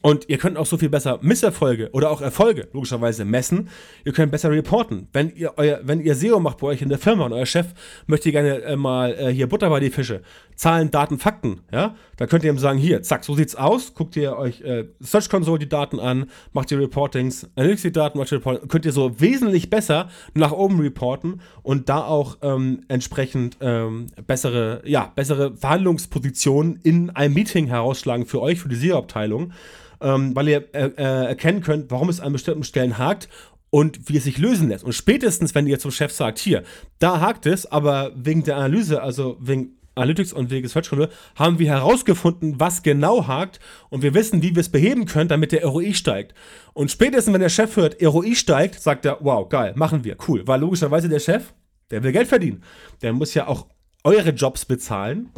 [0.00, 3.68] und ihr könnt auch so viel besser Misserfolge oder auch Erfolge logischerweise messen.
[4.04, 5.08] Ihr könnt besser reporten.
[5.12, 7.66] Wenn ihr, euer, wenn ihr SEO macht bei euch in der Firma und euer Chef
[8.06, 10.22] möchte gerne äh, mal äh, hier Butter bei die Fische,
[10.54, 13.94] Zahlen, Daten, Fakten, ja, da könnt ihr ihm sagen, hier, zack, so sieht's aus.
[13.94, 18.18] Guckt ihr euch äh, Search Console die Daten an, macht ihr Reportings, Analytics die Daten,
[18.18, 22.84] macht ihr Reportings, könnt ihr so wesentlich besser nach oben reporten und da auch ähm,
[22.86, 29.52] entsprechend ähm, bessere, ja, bessere Verhandlungspositionen in einem Meeting herausschlagen für euch, für die SEO-Abteilung
[30.00, 33.28] ähm, weil ihr äh, äh, erkennen könnt, warum es an bestimmten Stellen hakt
[33.70, 34.84] und wie es sich lösen lässt.
[34.84, 36.62] Und spätestens, wenn ihr zum Chef sagt, hier,
[36.98, 41.58] da hakt es, aber wegen der Analyse, also wegen Analytics und wegen Search Console, haben
[41.58, 45.64] wir herausgefunden, was genau hakt und wir wissen, wie wir es beheben können, damit der
[45.64, 46.34] ROI steigt.
[46.72, 50.46] Und spätestens, wenn der Chef hört, ROI steigt, sagt er, wow, geil, machen wir, cool.
[50.46, 51.52] Weil logischerweise der Chef,
[51.90, 52.62] der will Geld verdienen.
[53.02, 53.66] Der muss ja auch
[54.04, 55.30] eure Jobs bezahlen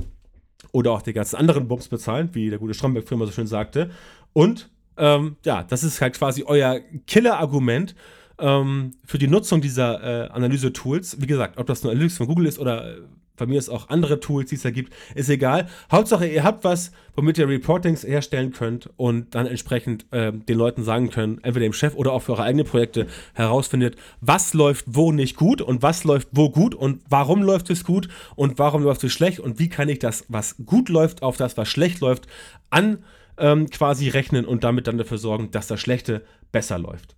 [0.72, 3.90] oder auch die ganzen anderen Bums bezahlen, wie der gute Stromberg-Firma so schön sagte.
[4.32, 7.94] Und ähm, ja, das ist halt quasi euer Killer-Argument
[8.38, 11.20] ähm, für die Nutzung dieser äh, Analyse-Tools.
[11.20, 13.00] Wie gesagt, ob das nur Analytics von Google ist oder äh,
[13.40, 15.66] bei mir ist auch andere Tools, die es da gibt, ist egal.
[15.90, 20.84] Hauptsache, ihr habt was, womit ihr Reportings herstellen könnt und dann entsprechend äh, den Leuten
[20.84, 25.10] sagen könnt, entweder dem Chef oder auch für eure eigenen Projekte herausfindet, was läuft wo
[25.10, 29.02] nicht gut und was läuft wo gut und warum läuft es gut und warum läuft
[29.04, 32.26] es schlecht und wie kann ich das, was gut läuft, auf das, was schlecht läuft,
[32.68, 32.98] an
[33.40, 36.22] ähm, quasi rechnen und damit dann dafür sorgen, dass das Schlechte
[36.52, 37.16] besser läuft.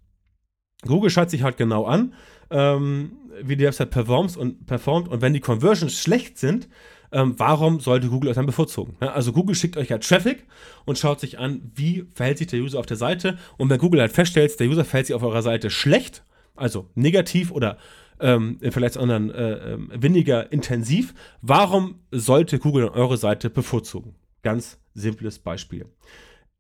[0.87, 2.14] Google schaut sich halt genau an,
[2.50, 6.68] ähm, wie die Website performt und, performt und wenn die Conversions schlecht sind,
[7.12, 8.96] ähm, warum sollte Google euch dann bevorzugen?
[9.00, 10.46] Ja, also Google schickt euch halt Traffic
[10.87, 14.00] und schaut sich an, wie verhält sich der User auf der Seite und wenn Google
[14.00, 16.24] halt feststellt, der User verhält sich auf eurer Seite schlecht,
[16.56, 17.78] also negativ oder
[18.20, 24.14] ähm, vielleicht anderen äh, ähm, weniger intensiv, warum sollte Google eure Seite bevorzugen?
[24.42, 25.87] Ganz simples Beispiel.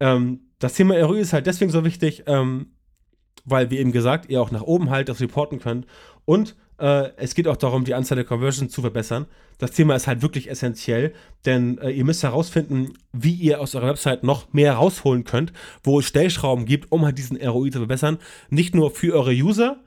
[0.00, 2.72] Ähm, das Thema ROI ist halt deswegen so wichtig, ähm,
[3.44, 5.86] weil, wie eben gesagt, ihr auch nach oben halt das reporten könnt.
[6.24, 9.26] Und äh, es geht auch darum, die Anzahl der Conversions zu verbessern.
[9.58, 11.12] Das Thema ist halt wirklich essentiell,
[11.44, 16.00] denn äh, ihr müsst herausfinden, wie ihr aus eurer Website noch mehr rausholen könnt, wo
[16.00, 18.18] es Stellschrauben gibt, um halt diesen ROI zu verbessern.
[18.50, 19.80] Nicht nur für eure User,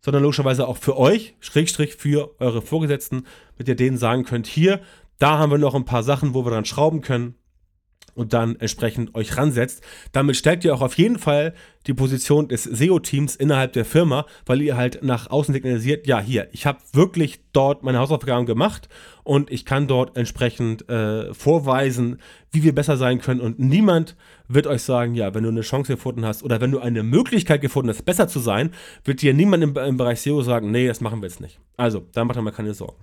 [0.00, 3.24] sondern logischerweise auch für euch, Schrägstrich für eure Vorgesetzten,
[3.58, 4.80] mit ihr denen sagen könnt, hier,
[5.18, 7.34] da haben wir noch ein paar Sachen, wo wir dran schrauben können
[8.18, 9.82] und dann entsprechend euch ransetzt.
[10.10, 11.54] Damit stärkt ihr auch auf jeden Fall
[11.86, 16.48] die Position des SEO-Teams innerhalb der Firma, weil ihr halt nach außen signalisiert, ja, hier,
[16.52, 18.88] ich habe wirklich dort meine Hausaufgaben gemacht
[19.22, 24.16] und ich kann dort entsprechend äh, vorweisen, wie wir besser sein können und niemand
[24.48, 27.60] wird euch sagen, ja, wenn du eine Chance gefunden hast oder wenn du eine Möglichkeit
[27.60, 28.72] gefunden hast, besser zu sein,
[29.04, 31.60] wird dir niemand im, im Bereich SEO sagen, nee, das machen wir jetzt nicht.
[31.76, 32.96] Also, da macht ihr mal keine Sorgen.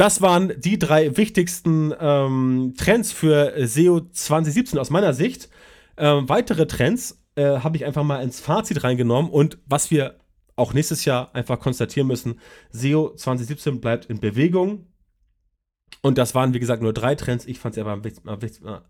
[0.00, 5.50] Das waren die drei wichtigsten ähm, Trends für SEO 2017 aus meiner Sicht.
[5.98, 10.16] Ähm, weitere Trends äh, habe ich einfach mal ins Fazit reingenommen und was wir
[10.56, 14.86] auch nächstes Jahr einfach konstatieren müssen, SEO 2017 bleibt in Bewegung.
[16.00, 17.44] Und das waren, wie gesagt, nur drei Trends.
[17.44, 18.02] Ich fand es aber am,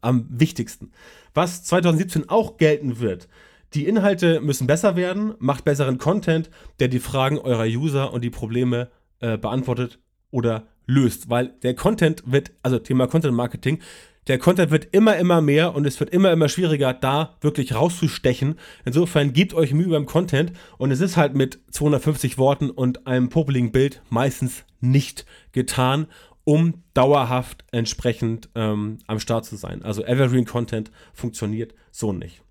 [0.03, 0.92] am wichtigsten.
[1.35, 3.27] Was 2017 auch gelten wird,
[3.75, 8.31] die Inhalte müssen besser werden, macht besseren Content, der die Fragen eurer User und die
[8.31, 9.99] Probleme äh, beantwortet
[10.31, 13.79] oder löst, weil der Content wird, also Thema Content Marketing,
[14.26, 18.57] der Content wird immer, immer mehr und es wird immer, immer schwieriger, da wirklich rauszustechen.
[18.85, 23.29] Insofern gebt euch Mühe beim Content und es ist halt mit 250 Worten und einem
[23.29, 26.07] popeligen Bild meistens nicht getan,
[26.44, 29.83] um dauerhaft entsprechend ähm, am Start zu sein.
[29.83, 32.42] Also Evergreen Content funktioniert so nicht.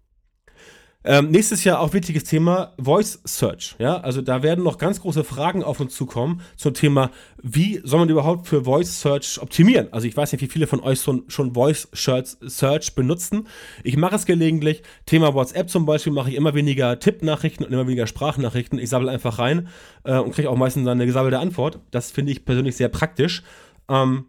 [1.05, 3.75] Ähm, nächstes Jahr auch wichtiges Thema Voice Search.
[3.79, 7.09] Ja, also da werden noch ganz große Fragen auf uns zukommen zum Thema,
[7.41, 9.87] wie soll man überhaupt für Voice Search optimieren?
[9.93, 13.47] Also ich weiß nicht, wie viele von euch schon, schon Voice Search benutzen.
[13.85, 14.83] Ich mache es gelegentlich.
[15.05, 18.77] Thema WhatsApp zum Beispiel mache ich immer weniger Tippnachrichten und immer weniger Sprachnachrichten.
[18.77, 19.69] Ich sabbel einfach rein
[20.03, 21.79] äh, und kriege auch meistens dann eine gesabbelte Antwort.
[21.91, 23.43] Das finde ich persönlich sehr praktisch.
[23.87, 24.25] Ähm,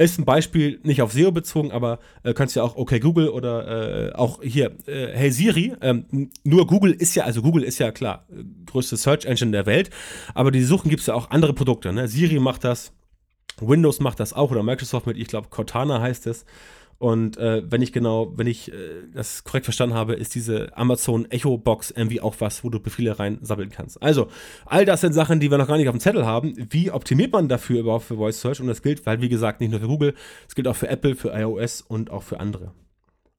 [0.00, 4.08] ist ein Beispiel nicht auf SEO bezogen, aber äh, kannst ja auch okay Google oder
[4.08, 5.74] äh, auch hier äh, Hey Siri.
[5.82, 8.26] Ähm, nur Google ist ja, also Google ist ja klar,
[8.64, 9.90] größte Search Engine der Welt.
[10.34, 11.92] Aber die Suchen gibt es ja auch andere Produkte.
[11.92, 12.08] Ne?
[12.08, 12.92] Siri macht das,
[13.60, 16.46] Windows macht das auch oder Microsoft mit, ich glaube, Cortana heißt es.
[17.00, 18.74] Und äh, wenn ich genau, wenn ich äh,
[19.14, 23.18] das korrekt verstanden habe, ist diese Amazon Echo Box irgendwie auch was, wo du Befehle
[23.18, 24.02] reinsammeln kannst.
[24.02, 24.28] Also,
[24.66, 26.52] all das sind Sachen, die wir noch gar nicht auf dem Zettel haben.
[26.68, 28.60] Wie optimiert man dafür überhaupt für Voice Search?
[28.60, 30.14] Und das gilt, weil, wie gesagt, nicht nur für Google,
[30.46, 32.74] es gilt auch für Apple, für iOS und auch für andere.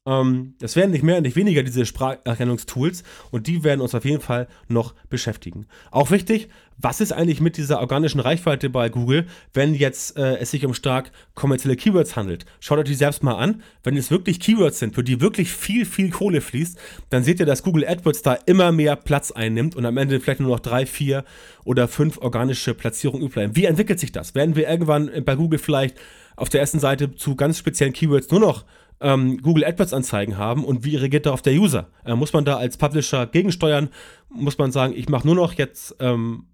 [0.07, 4.03] Ähm, es werden nicht mehr und nicht weniger diese Spracherkennungstools und die werden uns auf
[4.03, 5.67] jeden Fall noch beschäftigen.
[5.91, 10.49] Auch wichtig, was ist eigentlich mit dieser organischen Reichweite bei Google, wenn jetzt äh, es
[10.49, 12.45] sich um stark kommerzielle Keywords handelt?
[12.59, 13.61] Schaut euch die selbst mal an.
[13.83, 16.79] Wenn es wirklich Keywords sind, für die wirklich viel, viel Kohle fließt,
[17.11, 20.39] dann seht ihr, dass Google AdWords da immer mehr Platz einnimmt und am Ende vielleicht
[20.39, 21.23] nur noch drei, vier
[21.63, 23.55] oder fünf organische Platzierungen übrig bleiben.
[23.55, 24.33] Wie entwickelt sich das?
[24.33, 25.95] Werden wir irgendwann bei Google vielleicht
[26.35, 28.65] auf der ersten Seite zu ganz speziellen Keywords nur noch
[29.01, 31.89] ähm, Google AdWords Anzeigen haben und wie reagiert darauf der User?
[32.05, 33.89] Äh, muss man da als Publisher gegensteuern?
[34.29, 36.45] Muss man sagen, ich mache nur noch jetzt ähm,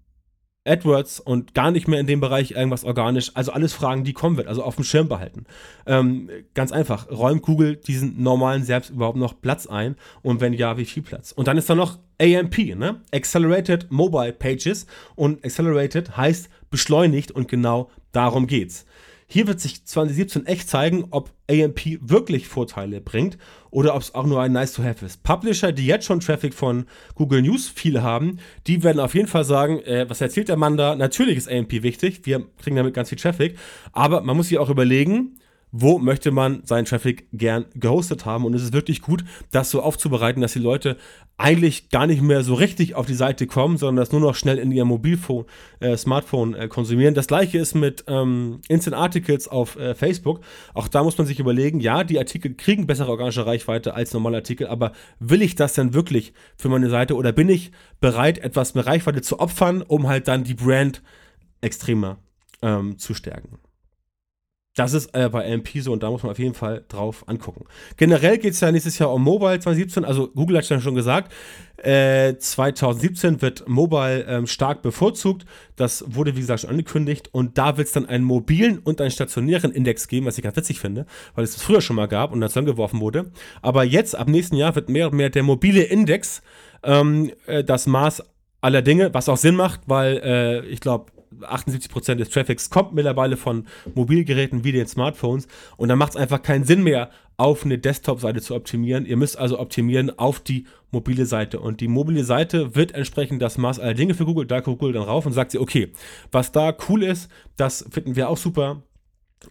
[0.68, 3.30] AdWords und gar nicht mehr in dem Bereich irgendwas organisch.
[3.34, 5.44] Also alles Fragen, die kommen wird, also auf dem Schirm behalten.
[5.86, 9.96] Ähm, ganz einfach, räumt Google diesen normalen Selbst überhaupt noch Platz ein?
[10.22, 11.32] Und wenn ja, wie viel Platz?
[11.32, 13.00] Und dann ist da noch AMP, ne?
[13.12, 14.86] Accelerated Mobile Pages.
[15.14, 18.84] Und Accelerated heißt beschleunigt und genau darum geht's.
[19.30, 23.36] Hier wird sich 2017 echt zeigen, ob AMP wirklich Vorteile bringt
[23.70, 25.22] oder ob es auch nur ein Nice-to-Have ist.
[25.22, 29.44] Publisher, die jetzt schon Traffic von Google News viel haben, die werden auf jeden Fall
[29.44, 30.96] sagen, äh, was erzählt der Mann da?
[30.96, 33.58] Natürlich ist AMP wichtig, wir kriegen damit ganz viel Traffic,
[33.92, 35.38] aber man muss sich auch überlegen,
[35.70, 38.44] wo möchte man seinen Traffic gern gehostet haben.
[38.44, 40.96] Und es ist wirklich gut, das so aufzubereiten, dass die Leute
[41.36, 44.58] eigentlich gar nicht mehr so richtig auf die Seite kommen, sondern das nur noch schnell
[44.58, 45.44] in ihrem Mobilphone,
[45.78, 47.14] äh, Smartphone äh, konsumieren.
[47.14, 50.40] Das gleiche ist mit ähm, Instant Articles auf äh, Facebook.
[50.74, 54.38] Auch da muss man sich überlegen, ja, die Artikel kriegen bessere organische Reichweite als normale
[54.38, 58.74] Artikel, aber will ich das denn wirklich für meine Seite oder bin ich bereit, etwas
[58.74, 61.02] mehr Reichweite zu opfern, um halt dann die Brand
[61.60, 62.18] extremer
[62.62, 63.58] ähm, zu stärken?
[64.78, 67.64] Das ist äh, bei AMP so und da muss man auf jeden Fall drauf angucken.
[67.96, 71.32] Generell geht es ja nächstes Jahr um Mobile 2017, also Google hat ja schon gesagt,
[71.78, 75.46] äh, 2017 wird Mobile ähm, stark bevorzugt.
[75.74, 79.10] Das wurde, wie gesagt, schon angekündigt und da wird es dann einen mobilen und einen
[79.10, 82.32] stationären Index geben, was ich ganz witzig finde, weil es das früher schon mal gab
[82.32, 83.32] und dann zusammengeworfen wurde.
[83.62, 86.40] Aber jetzt, ab nächsten Jahr, wird mehr und mehr der mobile Index
[86.84, 88.22] ähm, äh, das Maß
[88.60, 91.10] aller Dinge, was auch Sinn macht, weil äh, ich glaube,
[91.40, 96.42] 78% des Traffics kommt mittlerweile von Mobilgeräten wie den Smartphones und dann macht es einfach
[96.42, 99.06] keinen Sinn mehr, auf eine Desktop-Seite zu optimieren.
[99.06, 103.58] Ihr müsst also optimieren auf die mobile Seite und die mobile Seite wird entsprechend das
[103.58, 104.46] Maß aller Dinge für Google.
[104.46, 105.92] Da guckt Google dann rauf und sagt sie, okay,
[106.32, 108.82] was da cool ist, das finden wir auch super.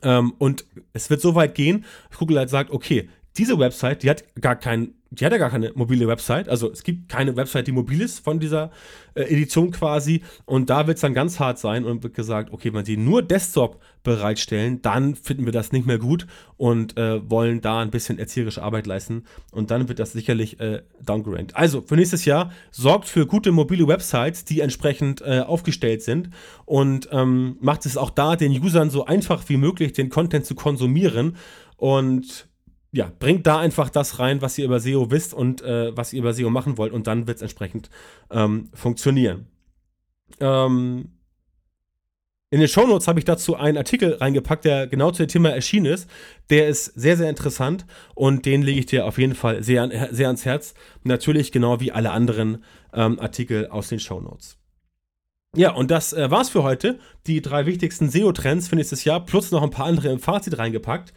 [0.03, 1.85] Ähm, und es wird so weit gehen,
[2.17, 5.71] Google halt sagt, okay, diese Website, die hat gar keinen die hat ja gar keine
[5.75, 6.49] mobile Website.
[6.49, 8.71] Also es gibt keine Website, die mobil ist von dieser
[9.13, 10.21] äh, Edition quasi.
[10.45, 13.21] Und da wird es dann ganz hart sein und wird gesagt, okay, wenn sie nur
[13.21, 18.19] Desktop bereitstellen, dann finden wir das nicht mehr gut und äh, wollen da ein bisschen
[18.19, 19.23] erzieherische Arbeit leisten.
[19.51, 21.55] Und dann wird das sicherlich äh, downgerankt.
[21.55, 26.29] Also für nächstes Jahr sorgt für gute mobile Websites, die entsprechend äh, aufgestellt sind
[26.65, 30.55] und ähm, macht es auch da den Usern so einfach wie möglich, den Content zu
[30.55, 31.37] konsumieren.
[31.77, 32.47] Und
[32.91, 36.19] ja, bringt da einfach das rein, was ihr über SEO wisst und äh, was ihr
[36.19, 37.89] über SEO machen wollt und dann wird es entsprechend
[38.31, 39.47] ähm, funktionieren.
[40.39, 41.09] Ähm,
[42.49, 45.85] in den Shownotes habe ich dazu einen Artikel reingepackt, der genau zu dem Thema erschienen
[45.85, 46.09] ist.
[46.49, 50.27] Der ist sehr, sehr interessant und den lege ich dir auf jeden Fall sehr, sehr
[50.27, 50.73] ans Herz.
[51.03, 54.57] Natürlich genau wie alle anderen ähm, Artikel aus den Shownotes.
[55.57, 56.99] Ja, und das äh, war's für heute.
[57.25, 61.13] Die drei wichtigsten SEO-Trends für nächstes Jahr plus noch ein paar andere im Fazit reingepackt.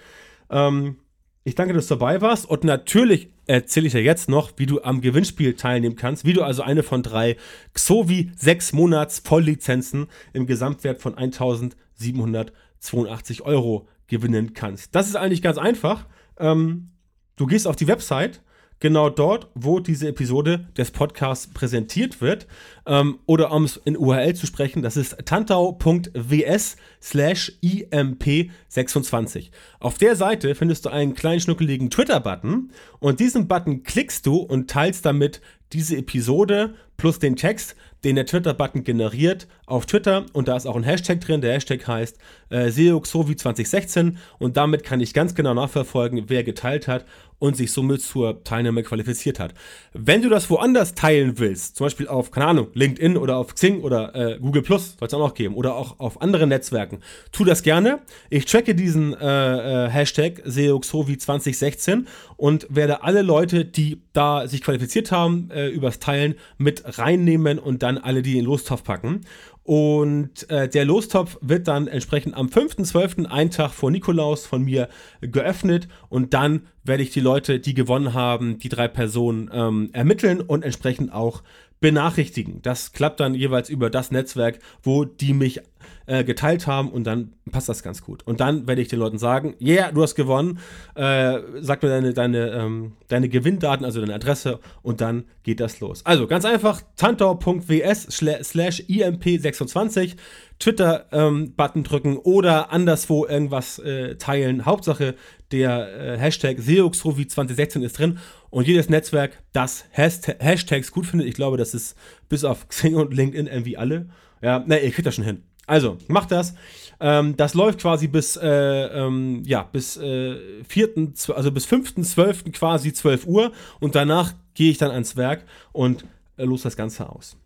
[0.50, 0.96] Ähm,
[1.44, 4.82] ich danke, dass du dabei warst und natürlich erzähle ich dir jetzt noch, wie du
[4.82, 7.38] am Gewinnspiel teilnehmen kannst, wie du also eine von drei
[7.72, 14.94] Xovi 6 Monats Volllizenzen im Gesamtwert von 1782 Euro gewinnen kannst.
[14.94, 16.06] Das ist eigentlich ganz einfach.
[16.38, 16.90] Ähm,
[17.36, 18.42] du gehst auf die Website
[18.80, 22.46] genau dort, wo diese Episode des Podcasts präsentiert wird.
[22.86, 29.50] Ähm, oder um es in URL zu sprechen, das ist tantau.ws slash imp26.
[29.78, 34.68] Auf der Seite findest du einen kleinen schnuckeligen Twitter-Button und diesen Button klickst du und
[34.68, 35.40] teilst damit
[35.72, 40.76] diese Episode plus den Text, den der Twitter-Button generiert, auf Twitter und da ist auch
[40.76, 41.40] ein Hashtag drin.
[41.40, 47.04] Der Hashtag heißt äh, SEOXovi2016 und damit kann ich ganz genau nachverfolgen, wer geteilt hat
[47.40, 49.54] und sich somit zur Teilnahme qualifiziert hat.
[49.92, 53.80] Wenn du das woanders teilen willst, zum Beispiel auf, keine Ahnung, LinkedIn oder auf Xing
[53.80, 57.00] oder äh, Google Plus, soll es auch noch geben, oder auch auf anderen Netzwerken,
[57.32, 58.00] tu das gerne.
[58.28, 62.04] Ich tracke diesen äh, äh, Hashtag SEOXHOVI2016
[62.36, 67.82] und werde alle Leute, die da sich qualifiziert haben, äh, übers Teilen mit reinnehmen und
[67.82, 69.22] dann alle die in den Lostopf packen.
[69.70, 74.88] Und äh, der Lostopf wird dann entsprechend am 5.12., einen Tag vor Nikolaus, von mir
[75.20, 75.86] geöffnet.
[76.08, 80.64] Und dann werde ich die Leute, die gewonnen haben, die drei Personen ähm, ermitteln und
[80.64, 81.44] entsprechend auch
[81.80, 82.60] benachrichtigen.
[82.62, 85.60] Das klappt dann jeweils über das Netzwerk, wo die mich
[86.06, 88.26] äh, geteilt haben und dann passt das ganz gut.
[88.26, 90.58] Und dann werde ich den Leuten sagen, yeah, du hast gewonnen,
[90.94, 95.80] äh, sag mir deine, deine, ähm, deine Gewinndaten, also deine Adresse und dann geht das
[95.80, 96.04] los.
[96.04, 100.16] Also ganz einfach, tantor.ws slash imp26,
[100.58, 104.66] Twitter-Button ähm, drücken oder anderswo irgendwas äh, teilen.
[104.66, 105.14] Hauptsache,
[105.52, 108.18] der äh, Hashtag SEOXrovi2016 ist drin
[108.50, 111.96] und jedes Netzwerk, das Hashtags gut findet, ich glaube, das ist
[112.28, 114.08] bis auf Xing und LinkedIn irgendwie alle.
[114.42, 115.42] Ja, ne, ihr kriegt das schon hin.
[115.66, 116.54] Also, macht das.
[116.98, 122.50] Ähm, das läuft quasi bis, äh, ähm, ja, bis äh, 4., also bis 5.12.
[122.50, 126.04] quasi 12 Uhr und danach gehe ich dann ans Werk und
[126.36, 127.36] äh, los das Ganze aus.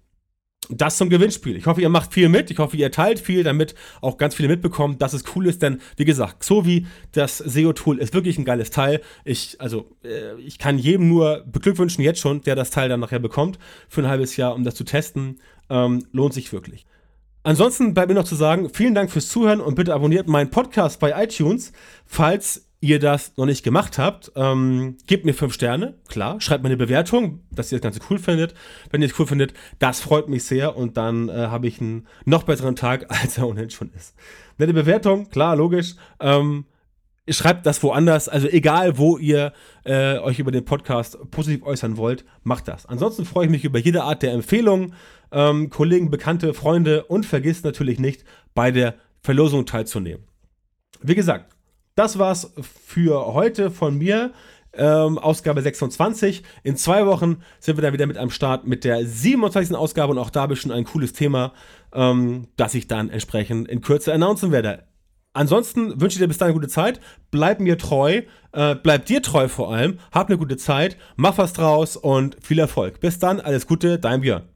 [0.71, 1.57] Das zum Gewinnspiel.
[1.57, 2.51] Ich hoffe, ihr macht viel mit.
[2.51, 5.63] Ich hoffe, ihr teilt viel, damit auch ganz viele mitbekommen, dass es cool ist.
[5.63, 9.01] Denn, wie gesagt, Xovi, das SEO-Tool, ist wirklich ein geiles Teil.
[9.25, 13.19] Ich, also, äh, ich kann jedem nur beglückwünschen, jetzt schon, der das Teil dann nachher
[13.19, 13.59] bekommt,
[13.89, 15.41] für ein halbes Jahr, um das zu testen.
[15.71, 16.87] Ähm, lohnt sich wirklich.
[17.43, 20.99] Ansonsten bleibt mir noch zu sagen, vielen Dank fürs Zuhören und bitte abonniert meinen Podcast
[20.99, 21.73] bei iTunes,
[22.07, 24.31] falls ihr das noch nicht gemacht habt.
[24.37, 26.41] Ähm, gebt mir fünf Sterne, klar.
[26.41, 28.55] Schreibt mir eine Bewertung, dass ihr das Ganze cool findet.
[28.91, 32.07] Wenn ihr es cool findet, das freut mich sehr und dann äh, habe ich einen
[32.25, 34.15] noch besseren Tag, als er ohnehin schon ist.
[34.59, 35.95] Eine Bewertung, klar, logisch.
[36.21, 36.67] Ähm,
[37.29, 38.29] schreibt das woanders.
[38.29, 39.55] Also egal, wo ihr
[39.85, 42.87] äh, euch über den Podcast positiv äußern wollt, macht das.
[42.87, 44.93] Ansonsten freue ich mich über jede Art der Empfehlung
[45.33, 48.25] ähm, Kollegen, Bekannte, Freunde und vergisst natürlich nicht,
[48.55, 50.25] bei der Verlosung teilzunehmen.
[51.03, 51.54] Wie gesagt,
[51.95, 54.33] das war's für heute von mir.
[54.77, 56.43] Ähm, Ausgabe 26.
[56.65, 59.77] In zwei Wochen sind wir dann wieder mit am Start mit der 27.
[59.77, 61.53] Ausgabe und auch da schon ein cooles Thema,
[61.93, 64.85] ähm, das ich dann entsprechend in Kürze announcen werde.
[65.33, 67.01] Ansonsten wünsche ich dir bis dahin eine gute Zeit.
[67.31, 68.23] Bleib mir treu.
[68.53, 69.99] Äh, bleib dir treu vor allem.
[70.13, 70.97] Hab eine gute Zeit.
[71.17, 73.01] Mach was draus und viel Erfolg.
[73.01, 73.41] Bis dann.
[73.41, 73.99] Alles Gute.
[73.99, 74.54] Dein Björn.